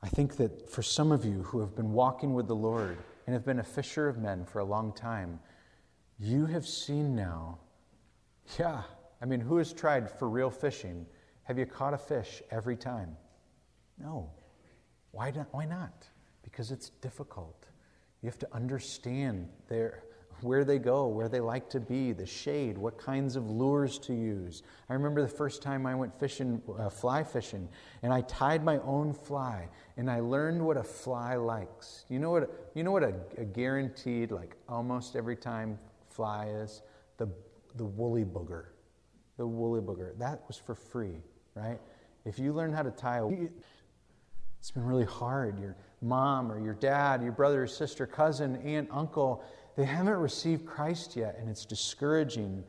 [0.00, 3.34] I think that for some of you who have been walking with the Lord and
[3.34, 5.40] have been a fisher of men for a long time,
[6.20, 7.58] you have seen now,
[8.60, 8.82] yeah,
[9.20, 11.04] I mean, who has tried for real fishing?
[11.48, 13.16] Have you caught a fish every time?
[13.98, 14.28] No.
[15.12, 15.48] Why not?
[15.50, 16.06] Why not?
[16.42, 17.64] Because it's difficult.
[18.20, 20.04] You have to understand there
[20.42, 24.12] where they go, where they like to be, the shade, what kinds of lures to
[24.12, 24.62] use.
[24.90, 27.66] I remember the first time I went fishing, uh, fly fishing,
[28.02, 32.04] and I tied my own fly, and I learned what a fly likes.
[32.10, 32.70] You know what?
[32.74, 35.78] You know what a, a guaranteed, like almost every time
[36.10, 36.82] fly is
[37.16, 37.26] the
[37.76, 38.66] the woolly booger,
[39.38, 40.16] the woolly booger.
[40.18, 41.22] That was for free,
[41.58, 41.80] right?
[42.24, 43.28] If you learn how to tie a,
[44.58, 45.58] it's been really hard.
[45.58, 49.42] Your mom or your dad, your brother sister, cousin, aunt, uncle
[49.78, 52.64] they haven't received Christ yet, and it's discouraging.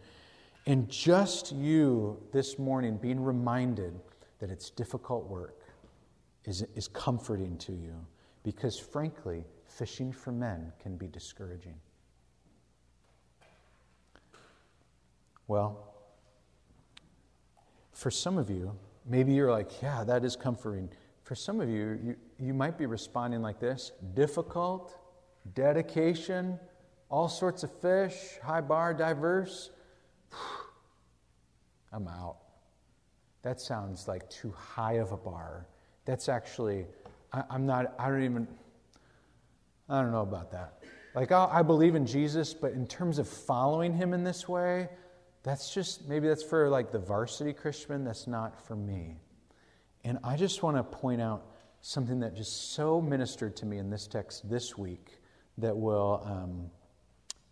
[0.67, 3.99] And just you this morning being reminded
[4.37, 5.63] that it's difficult work
[6.45, 7.95] is, is comforting to you
[8.43, 11.73] because, frankly, fishing for men can be discouraging.
[15.47, 15.88] Well,
[17.99, 18.71] for some of you,
[19.05, 20.89] maybe you're like, yeah, that is comforting.
[21.23, 24.97] For some of you, you, you might be responding like this difficult,
[25.53, 26.57] dedication,
[27.09, 29.71] all sorts of fish, high bar, diverse.
[31.91, 32.37] I'm out.
[33.41, 35.67] That sounds like too high of a bar.
[36.05, 36.85] That's actually,
[37.33, 38.47] I, am not, I don't even,
[39.89, 40.83] I don't know about that.
[41.15, 44.87] Like, i I believe in Jesus, but in terms of following him in this way,
[45.43, 49.17] that's just, maybe that's for like the varsity Christian, that's not for me.
[50.03, 51.45] And I just want to point out
[51.81, 55.19] something that just so ministered to me in this text this week
[55.57, 56.69] that will um,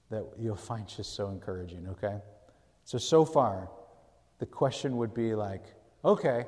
[0.09, 2.19] that you'll find just so encouraging, okay?
[2.85, 3.69] So, so far,
[4.39, 5.63] the question would be like,
[6.05, 6.45] okay,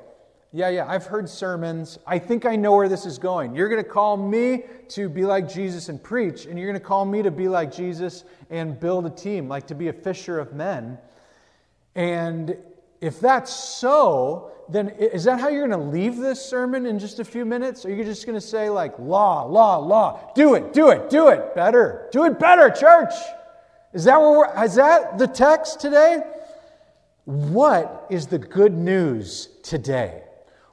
[0.52, 1.98] yeah, yeah, I've heard sermons.
[2.06, 3.54] I think I know where this is going.
[3.54, 6.86] You're going to call me to be like Jesus and preach, and you're going to
[6.86, 10.38] call me to be like Jesus and build a team, like to be a fisher
[10.38, 10.98] of men.
[11.94, 12.56] And
[13.00, 17.18] if that's so, then is that how you're going to leave this sermon in just
[17.18, 17.84] a few minutes?
[17.84, 21.28] Are you just going to say, like, law, law, law, do it, do it, do
[21.28, 23.12] it better, do it better, church?
[23.92, 26.22] Is that, where we're, is that the text today?
[27.24, 30.22] What is the good news today?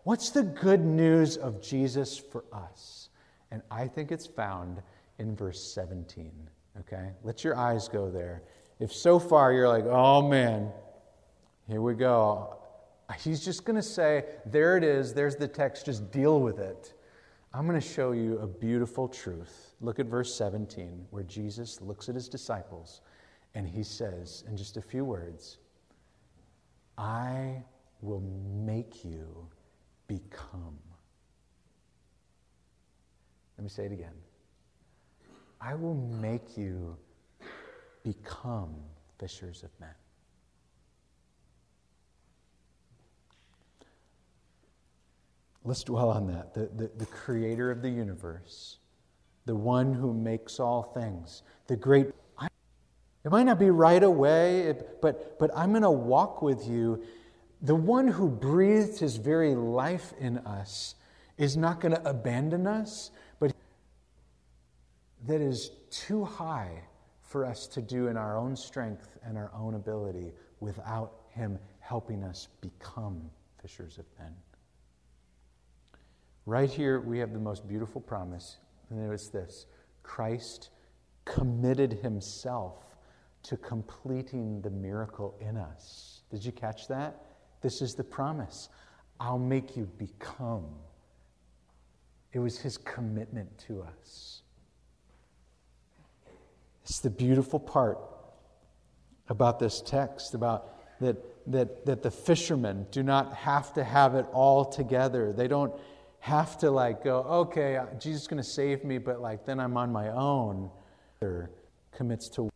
[0.03, 3.09] What's the good news of Jesus for us?
[3.51, 4.81] And I think it's found
[5.17, 6.31] in verse 17.
[6.79, 7.09] Okay?
[7.23, 8.43] Let your eyes go there.
[8.79, 10.71] If so far you're like, oh man,
[11.67, 12.55] here we go.
[13.19, 16.93] He's just going to say, there it is, there's the text, just deal with it.
[17.53, 19.75] I'm going to show you a beautiful truth.
[19.81, 23.01] Look at verse 17, where Jesus looks at his disciples
[23.55, 25.57] and he says, in just a few words,
[26.97, 27.63] I
[28.01, 28.21] will
[28.53, 29.47] make you
[30.07, 30.77] become.
[33.57, 34.13] Let me say it again.
[35.59, 36.95] I will make you
[38.03, 38.75] become
[39.17, 39.89] fishers of men.
[45.67, 46.53] Let's dwell on that.
[46.53, 48.77] The, the, the, creator of the universe,
[49.45, 52.07] the one who makes all things, the great.
[53.25, 57.03] it might not be right away, but, but I'm going to walk with you.
[57.61, 60.95] The one who breathed his very life in us
[61.37, 63.51] is not going to abandon us, but
[65.27, 66.81] that is too high
[67.23, 72.23] for us to do in our own strength and our own ability without him helping
[72.23, 73.29] us become
[73.61, 74.33] fishers of men.
[76.47, 78.55] Right here, we have the most beautiful promise,
[78.89, 79.65] and it was this
[80.01, 80.69] Christ
[81.25, 82.85] committed himself
[83.43, 86.21] to completing the miracle in us.
[86.31, 87.21] Did you catch that?
[87.61, 88.69] This is the promise.
[89.19, 90.67] I'll make you become.
[92.31, 94.41] It was his commitment to us.
[96.83, 97.99] It's the beautiful part
[99.27, 104.25] about this text about that, that, that the fishermen do not have to have it
[104.31, 105.33] all together.
[105.33, 105.73] They don't
[106.27, 109.61] have to like go, okay, uh, Jesus is going to save me, but like then
[109.61, 110.69] I'm on my own.
[111.91, 112.49] Commits to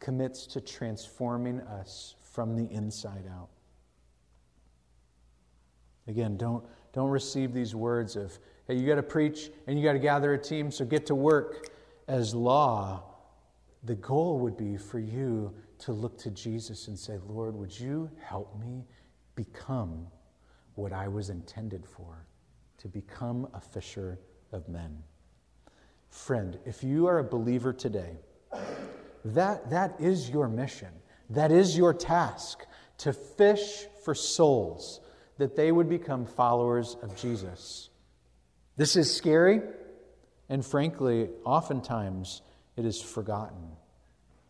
[0.00, 3.50] commits to transforming us from the inside out.
[6.08, 9.92] Again, don't don't receive these words of, hey, you got to preach and you got
[9.92, 11.68] to gather a team, so get to work
[12.08, 13.02] as law.
[13.84, 18.10] The goal would be for you to look to Jesus and say, Lord, would you
[18.18, 18.86] help me
[19.36, 20.06] become
[20.74, 22.26] what I was intended for?
[22.80, 24.18] To become a fisher
[24.52, 25.02] of men.
[26.08, 28.18] Friend, if you are a believer today,
[29.24, 30.88] that, that is your mission.
[31.28, 32.64] That is your task
[32.98, 35.00] to fish for souls
[35.38, 37.90] that they would become followers of Jesus.
[38.76, 39.62] This is scary,
[40.48, 42.42] and frankly, oftentimes
[42.76, 43.76] it is forgotten.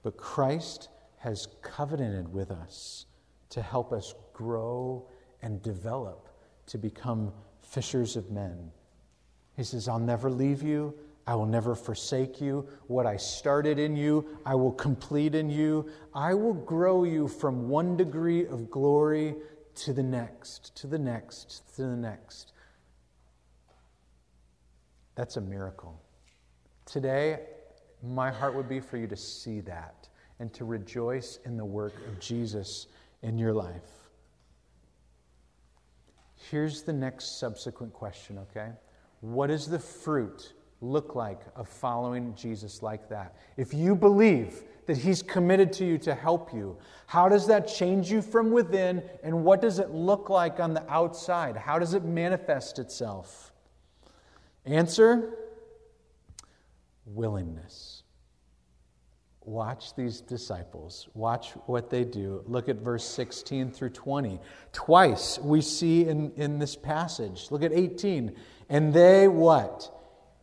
[0.03, 0.89] But Christ
[1.19, 3.07] has covenanted with us
[3.51, 5.07] to help us grow
[5.43, 6.29] and develop
[6.67, 7.33] to become
[7.71, 8.71] fishers of men.
[9.57, 10.95] He says, I'll never leave you.
[11.27, 12.67] I will never forsake you.
[12.89, 15.89] What I started in you, I will complete in you.
[16.15, 19.37] I will grow you from one degree of glory
[19.77, 22.53] to the next, to the next, to the next.
[25.15, 26.01] That's a miracle.
[26.87, 27.41] Today,
[28.03, 30.09] my heart would be for you to see that
[30.41, 32.89] and to rejoice in the work of Jesus
[33.23, 34.00] in your life.
[36.49, 38.71] Here's the next subsequent question, okay?
[39.21, 43.37] What does the fruit look like of following Jesus like that?
[43.59, 48.11] If you believe that He's committed to you to help you, how does that change
[48.11, 51.57] you from within, and what does it look like on the outside?
[51.57, 53.53] How does it manifest itself?
[54.65, 55.35] Answer
[57.05, 58.00] willingness.
[59.45, 61.09] Watch these disciples.
[61.15, 62.43] Watch what they do.
[62.47, 64.39] Look at verse 16 through 20.
[64.73, 67.51] Twice we see in, in this passage.
[67.51, 68.37] Look at 18.
[68.69, 69.91] And they what?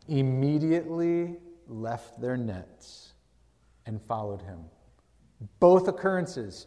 [0.07, 1.35] Immediately
[1.67, 3.13] left their nets
[3.85, 4.65] and followed him.
[5.59, 6.65] Both occurrences.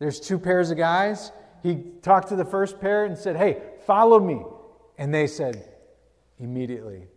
[0.00, 1.30] There's two pairs of guys.
[1.62, 4.42] He talked to the first pair and said, Hey, follow me.
[4.98, 5.70] And they said,
[6.38, 7.08] immediately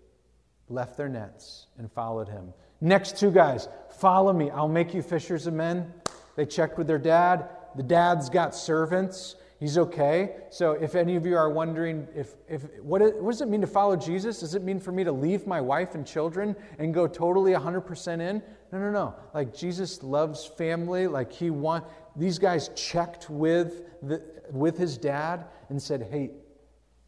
[0.69, 2.53] left their nets and followed him.
[2.81, 4.49] Next two guys, follow me.
[4.51, 5.91] I'll make you fishers of men.
[6.35, 7.49] They checked with their dad.
[7.75, 9.35] The dad's got servants.
[9.59, 10.35] He's okay.
[10.51, 13.61] So if any of you are wondering if, if what, it, what does it mean
[13.61, 14.41] to follow Jesus?
[14.41, 18.21] Does it mean for me to leave my wife and children and go totally 100%
[18.21, 18.43] in?
[18.71, 19.15] No, no, no.
[19.33, 21.07] Like Jesus loves family.
[21.07, 21.85] Like he want
[22.15, 26.31] these guys checked with the, with his dad and said, "Hey,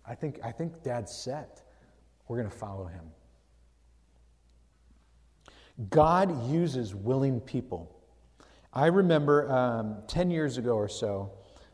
[0.06, 1.62] I think I think dad's set.
[2.28, 3.12] We're going to follow him."
[5.90, 7.96] God uses willing people.
[8.74, 11.32] I remember um, 10 years ago or so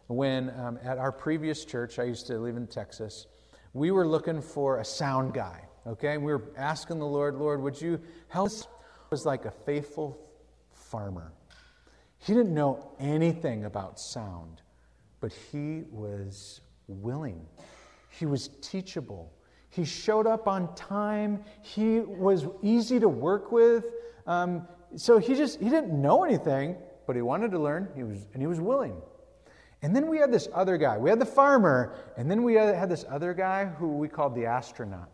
[0.08, 3.26] when um, at our previous church, I used to live in Texas,
[3.74, 6.18] we were looking for a sound guy, okay?
[6.18, 8.68] we were asking the Lord, Lord, would you help us?
[9.10, 10.20] was like a faithful
[10.74, 11.32] farmer.
[12.18, 14.62] He didn't know anything about sound,
[15.20, 17.46] but he was willing.
[18.10, 19.32] He was teachable.
[19.76, 21.44] He showed up on time.
[21.62, 23.84] He was easy to work with.
[24.26, 24.66] Um,
[24.96, 27.90] so he just he didn't know anything, but he wanted to learn.
[27.94, 28.96] He was and he was willing.
[29.82, 30.98] And then we had this other guy.
[30.98, 34.46] We had the farmer, and then we had this other guy who we called the
[34.46, 35.12] astronaut.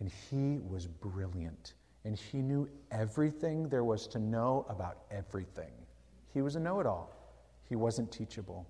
[0.00, 1.74] And he was brilliant.
[2.04, 5.72] And he knew everything there was to know about everything.
[6.34, 7.14] He was a know it all.
[7.68, 8.66] He wasn't teachable.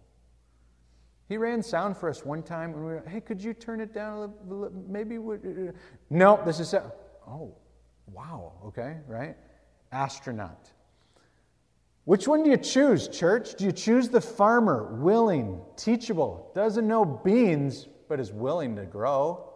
[1.29, 3.93] He ran sound for us one time, and we were, hey, could you turn it
[3.93, 4.71] down a little?
[4.89, 5.73] Maybe, we, uh,
[6.09, 6.73] no, this is,
[7.27, 7.55] oh,
[8.13, 9.37] Wow, okay, right?
[9.93, 10.71] Astronaut.
[12.05, 13.57] Which one do you choose, church?
[13.57, 19.53] Do you choose the farmer, willing, teachable, doesn't know beans, but is willing to grow?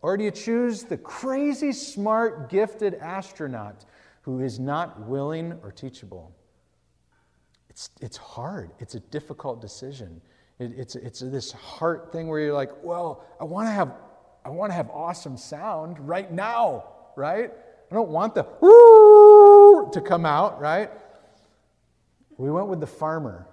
[0.00, 3.84] Or do you choose the crazy, smart, gifted astronaut
[4.22, 6.34] who is not willing or teachable?
[7.68, 8.70] It's, it's hard.
[8.78, 10.22] It's a difficult decision.
[10.60, 13.94] It, it's, it's this heart thing where you're like, well, I want to have,
[14.44, 16.84] I want to have awesome sound right now,
[17.16, 17.50] right?
[17.90, 18.44] I don't want the
[19.92, 20.90] to come out, right?
[22.36, 23.48] We went with the farmer.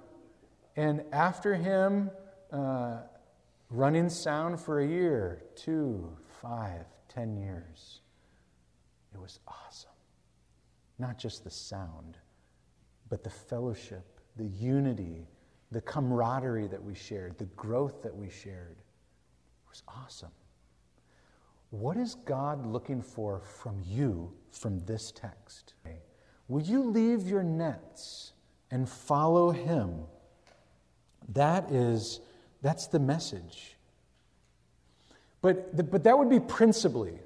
[0.75, 2.11] And after him,
[2.51, 2.97] uh,
[3.69, 8.01] running sound for a year, two, five, ten years,
[9.13, 9.89] it was awesome.
[10.99, 12.17] Not just the sound,
[13.09, 14.05] but the fellowship,
[14.35, 15.25] the unity,
[15.71, 18.77] the camaraderie that we shared, the growth that we shared.
[19.69, 20.31] Was awesome.
[21.71, 25.73] What is God looking for from you from this text?
[26.47, 28.31] Will you leave your nets
[28.71, 30.05] and follow him?
[31.29, 32.21] That is,
[32.61, 33.75] that's the message.
[35.41, 37.19] But, but that would be principally.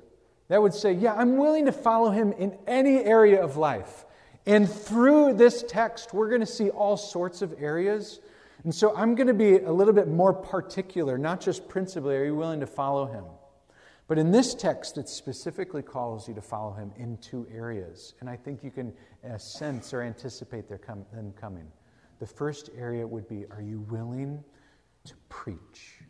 [0.47, 4.05] That would say, yeah, I'm willing to follow him in any area of life.
[4.47, 8.19] And through this text, we're going to see all sorts of areas.
[8.63, 12.25] And so I'm going to be a little bit more particular, not just principally, are
[12.25, 13.25] you willing to follow him?
[14.07, 18.13] But in this text, it specifically calls you to follow him in two areas.
[18.19, 18.93] And I think you can
[19.23, 21.67] uh, sense or anticipate com- them coming.
[22.19, 24.43] The first area would be Are you willing
[25.05, 26.01] to preach?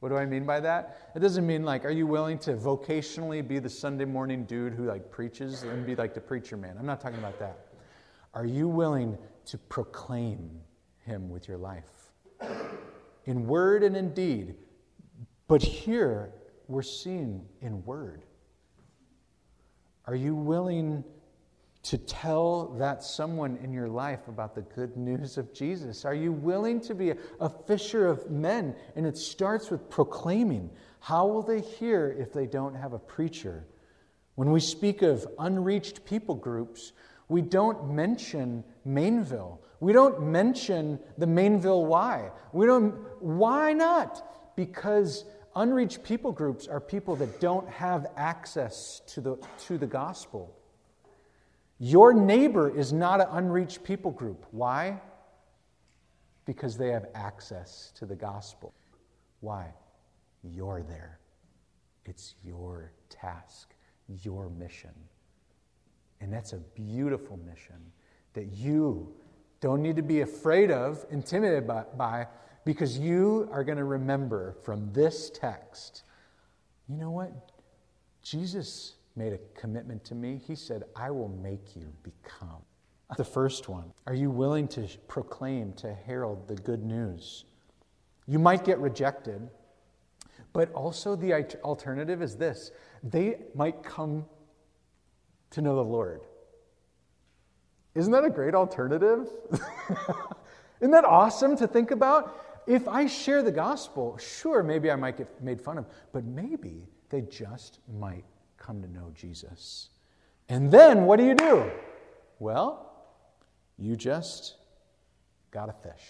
[0.00, 1.10] What do I mean by that?
[1.16, 4.84] It doesn't mean like, are you willing to vocationally be the Sunday morning dude who
[4.84, 6.76] like preaches and be like the preacher man?
[6.78, 7.66] I'm not talking about that.
[8.32, 10.60] Are you willing to proclaim
[11.08, 12.12] him with your life?
[13.24, 14.54] In word and in deed,
[15.48, 16.32] but here
[16.68, 18.22] we're seeing in word.
[20.06, 21.02] Are you willing
[21.84, 26.04] to tell that someone in your life about the good news of Jesus?
[26.04, 28.74] Are you willing to be a, fisher of men?
[28.94, 30.70] And it starts with proclaiming.
[31.00, 33.64] How will they hear if they don't have a preacher?
[34.34, 36.92] When we speak of unreached people groups,
[37.28, 39.58] we don't mention Maineville.
[39.80, 42.30] We don't mention the Maineville why.
[42.52, 44.56] We don't why not?
[44.56, 45.24] Because
[45.58, 50.54] Unreached people groups are people that don't have access to the, to the gospel.
[51.80, 54.46] Your neighbor is not an unreached people group.
[54.52, 55.00] Why?
[56.44, 58.72] Because they have access to the gospel.
[59.40, 59.66] Why?
[60.44, 61.18] You're there.
[62.04, 63.74] It's your task,
[64.22, 64.94] your mission.
[66.20, 67.80] And that's a beautiful mission
[68.34, 69.12] that you
[69.60, 72.26] don't need to be afraid of, intimidated by, by
[72.64, 76.02] because you are going to remember from this text
[76.88, 77.52] you know what?
[78.22, 80.40] Jesus made a commitment to me.
[80.46, 82.62] He said, I will make you become.
[83.16, 87.44] The first one Are you willing to proclaim, to herald the good news?
[88.26, 89.48] You might get rejected,
[90.52, 91.32] but also the
[91.62, 92.70] alternative is this
[93.02, 94.26] they might come
[95.50, 96.20] to know the Lord.
[97.98, 99.28] Isn't that a great alternative?
[100.80, 102.34] Isn't that awesome to think about?
[102.68, 106.86] if I share the gospel, sure, maybe I might get made fun of, but maybe
[107.08, 108.24] they just might
[108.58, 109.88] come to know Jesus.
[110.50, 111.70] And then what do you do?
[112.38, 112.92] Well,
[113.78, 114.56] you just
[115.50, 116.04] got a fish.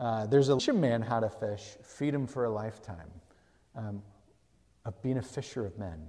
[0.00, 3.12] Uh, there's a man how to fish, feed him for a lifetime
[3.76, 4.02] um,
[4.84, 6.04] of being a fisher of men,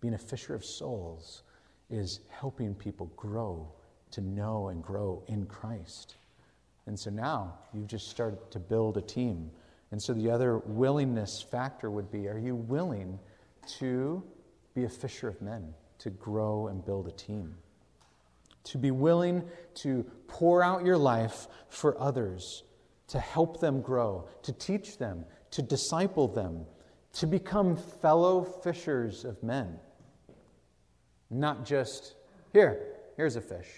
[0.00, 1.44] being a fisher of souls
[1.90, 3.68] is helping people grow
[4.10, 6.16] to know and grow in Christ.
[6.86, 9.50] And so now you've just started to build a team.
[9.90, 13.18] And so the other willingness factor would be are you willing
[13.78, 14.22] to
[14.74, 17.54] be a fisher of men, to grow and build a team?
[18.64, 19.44] To be willing
[19.76, 22.64] to pour out your life for others,
[23.08, 26.66] to help them grow, to teach them, to disciple them,
[27.14, 29.78] to become fellow fishers of men.
[31.30, 32.14] Not just,
[32.52, 33.68] here, here's a fish.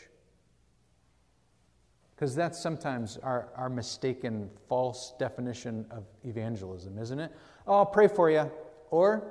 [2.15, 7.33] Because that's sometimes our, our mistaken false definition of evangelism, isn't it?
[7.67, 8.51] Oh, I'll pray for you.
[8.91, 9.23] Or,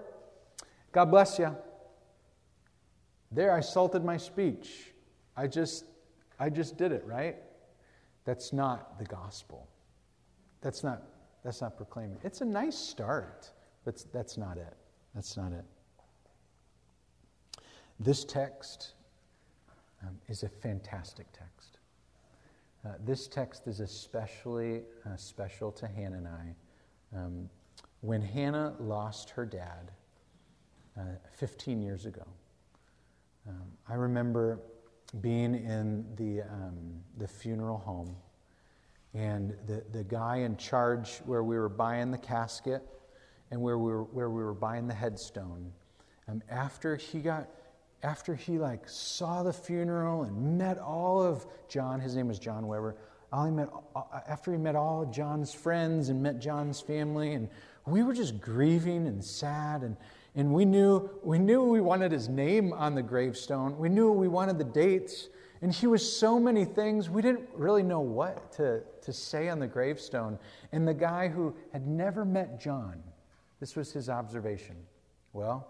[0.94, 1.56] God bless you.
[3.32, 4.94] There, I salted my speech.
[5.36, 5.86] I just,
[6.40, 7.36] I just did it, right?
[8.24, 9.68] That's not the gospel.
[10.62, 11.04] That's not,
[11.44, 12.18] that's not proclaiming.
[12.24, 13.52] It's a nice start,
[13.84, 14.74] but that's not it.
[15.14, 15.66] That's not it.
[18.00, 18.94] This text
[20.04, 21.80] um, is a fantastic text.
[22.86, 26.56] Uh, this text is especially uh, special to Hannah and I.
[27.18, 27.50] Um,
[28.02, 29.92] when Hannah lost her dad,
[30.98, 31.04] uh,
[31.36, 32.26] 15 years ago.
[33.48, 34.60] Um, I remember
[35.22, 38.16] being in the, um, the funeral home,
[39.14, 42.84] and the, the guy in charge where we were buying the casket
[43.52, 45.72] and where we were, where we were buying the headstone,
[46.28, 47.48] um, after he got
[48.04, 52.68] after he like saw the funeral and met all of John, his name was John
[52.68, 52.96] Weber.
[53.34, 57.50] He met, uh, after he met all of John's friends and met John's family, and
[57.86, 59.98] we were just grieving and sad, and,
[60.36, 63.78] and we knew we knew we wanted his name on the gravestone.
[63.78, 65.28] We knew we wanted the dates,
[65.62, 69.60] and he was so many things we didn't really know what to, to say on
[69.60, 70.40] the gravestone.
[70.72, 73.04] And the guy who had never met John,
[73.60, 74.76] this was his observation.
[75.34, 75.70] Well,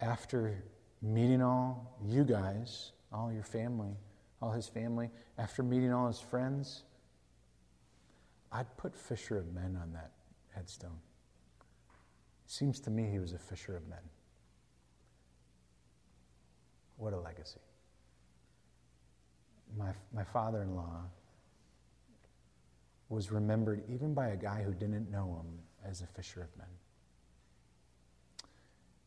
[0.00, 0.62] after
[1.02, 3.96] meeting all you guys, all your family,
[4.40, 6.84] all his family, after meeting all his friends,
[8.52, 10.12] I'd put fisher of men on that
[10.54, 10.98] headstone.
[12.46, 13.98] Seems to me he was a fisher of men.
[16.98, 17.60] What a legacy.
[19.76, 21.00] My, my father in law
[23.08, 25.58] was remembered even by a guy who didn't know him
[25.90, 26.68] as a fisher of men.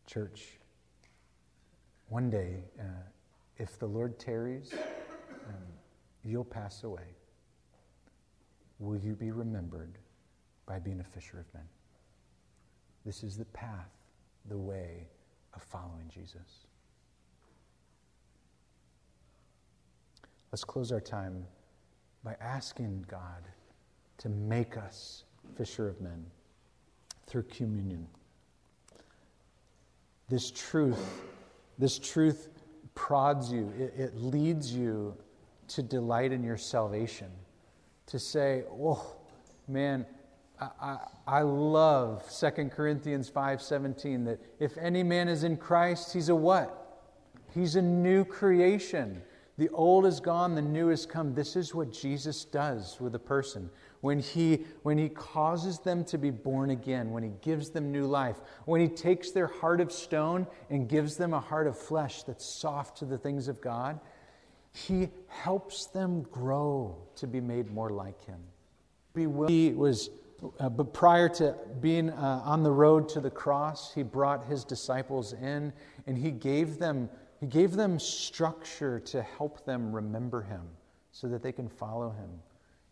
[0.07, 0.59] Church,
[2.09, 2.83] one day, uh,
[3.57, 4.73] if the Lord tarries,
[5.47, 5.55] um,
[6.23, 7.15] you'll pass away.
[8.79, 9.97] Will you be remembered
[10.65, 11.63] by being a fisher of men?
[13.05, 13.91] This is the path,
[14.49, 15.07] the way
[15.53, 16.65] of following Jesus.
[20.51, 21.45] Let's close our time
[22.23, 23.47] by asking God
[24.17, 25.23] to make us
[25.57, 26.25] fisher of men
[27.27, 28.07] through communion.
[30.29, 31.21] This truth
[31.78, 32.49] this truth
[32.93, 35.15] prods you, it, it leads you
[35.67, 37.30] to delight in your salvation,
[38.07, 39.15] to say, oh,
[39.67, 40.05] man,
[40.59, 40.97] I,
[41.28, 47.03] I, love 2 Corinthians 5.17 that if any man is in Christ, he's a what?
[47.53, 49.21] He's a new creation.
[49.57, 51.34] The old is gone, the new has come.
[51.34, 53.69] This is what Jesus does with a person
[54.01, 58.05] when he, when he causes them to be born again, when he gives them new
[58.05, 62.23] life, when he takes their heart of stone and gives them a heart of flesh
[62.23, 63.99] that's soft to the things of God,
[64.73, 68.39] he helps them grow to be made more like him.
[69.49, 70.09] He was,
[70.59, 74.65] uh, but prior to being uh, on the road to the cross, he brought his
[74.65, 75.71] disciples in
[76.05, 80.63] and he gave them, he gave them structure to help them remember him
[81.11, 82.29] so that they can follow him.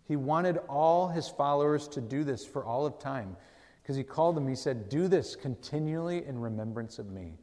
[0.07, 3.35] He wanted all his followers to do this for all of time
[3.81, 7.33] because he called them, he said, Do this continually in remembrance of me.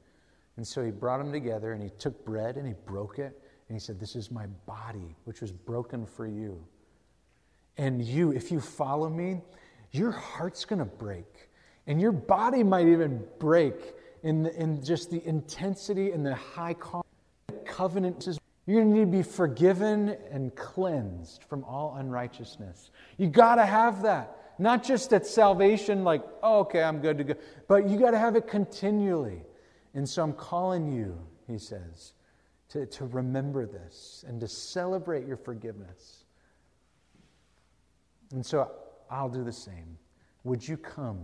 [0.56, 3.76] And so he brought them together and he took bread and he broke it and
[3.76, 6.62] he said, This is my body, which was broken for you.
[7.76, 9.40] And you, if you follow me,
[9.92, 11.48] your heart's going to break.
[11.86, 13.74] And your body might even break
[14.22, 16.76] in, the, in just the intensity and the high
[17.64, 18.20] covenant
[18.70, 22.92] you're going to need to be forgiven and cleansed from all unrighteousness.
[23.16, 24.54] You got to have that.
[24.60, 27.34] Not just at salvation, like, oh, okay, I'm good to go,
[27.66, 29.42] but you got to have it continually.
[29.94, 31.18] And so I'm calling you,
[31.48, 32.12] he says,
[32.68, 36.24] to, to remember this and to celebrate your forgiveness.
[38.30, 38.70] And so
[39.10, 39.98] I'll do the same.
[40.44, 41.18] Would you come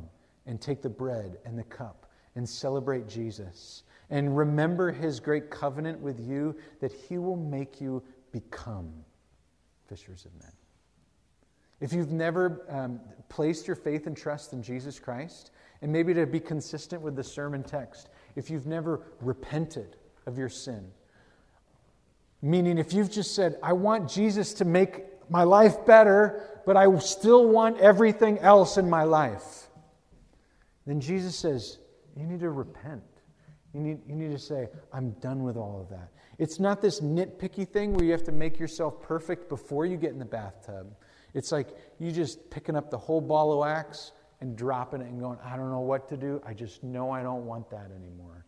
[0.46, 3.84] and take the bread and the cup and celebrate Jesus?
[4.10, 8.02] And remember his great covenant with you that he will make you
[8.32, 8.92] become
[9.88, 10.52] fishers of men.
[11.80, 15.50] If you've never um, placed your faith and trust in Jesus Christ,
[15.82, 19.96] and maybe to be consistent with the sermon text, if you've never repented
[20.26, 20.90] of your sin,
[22.40, 26.96] meaning if you've just said, I want Jesus to make my life better, but I
[26.98, 29.68] still want everything else in my life,
[30.86, 31.78] then Jesus says,
[32.16, 33.02] you need to repent.
[33.76, 36.08] You need, you need to say, I'm done with all of that.
[36.38, 40.12] It's not this nitpicky thing where you have to make yourself perfect before you get
[40.12, 40.96] in the bathtub.
[41.34, 41.68] It's like
[41.98, 45.58] you just picking up the whole ball of wax and dropping it and going, I
[45.58, 46.40] don't know what to do.
[46.46, 48.46] I just know I don't want that anymore.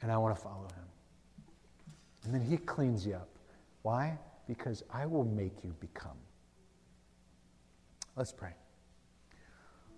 [0.00, 0.86] And I want to follow him.
[2.24, 3.28] And then he cleans you up.
[3.82, 4.18] Why?
[4.46, 6.16] Because I will make you become.
[8.16, 8.54] Let's pray.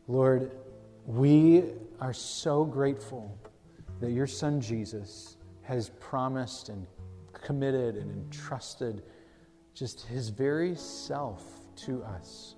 [0.08, 0.50] Lord,
[1.06, 1.62] we
[2.00, 3.38] are so grateful
[4.00, 6.86] that your son Jesus has promised and
[7.32, 9.02] committed and entrusted
[9.74, 11.44] just his very self
[11.76, 12.56] to us.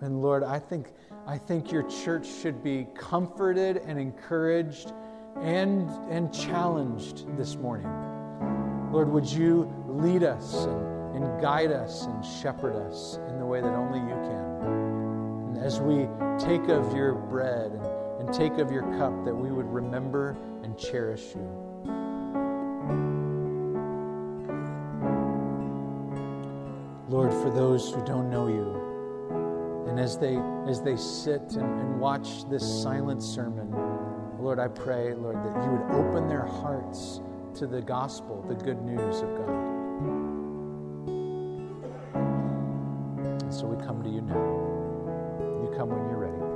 [0.00, 0.88] And Lord, I think,
[1.26, 4.92] I think your church should be comforted and encouraged
[5.40, 7.88] and, and challenged this morning.
[8.92, 13.60] Lord, would you lead us and, and guide us and shepherd us in the way
[13.60, 15.56] that only you can?
[15.56, 16.06] And as we
[16.38, 17.72] take of your bread
[18.24, 21.50] and take of your cup, that we would remember and cherish you.
[27.08, 30.36] Lord, for those who don't know you, and as they
[30.68, 33.70] as they sit and, and watch this silent sermon,
[34.40, 37.20] Lord, I pray, Lord, that you would open their hearts
[37.56, 39.48] to the gospel, the good news of God.
[43.42, 44.34] And so we come to you now.
[45.62, 46.53] You come when you're ready.